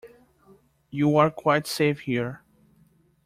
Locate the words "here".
1.99-2.41